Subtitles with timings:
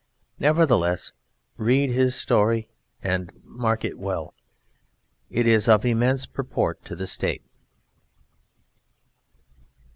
[0.39, 1.11] Nevertheless
[1.57, 2.67] read his story
[3.03, 4.33] and mark it well.
[5.29, 7.43] It is of immense purport to the State.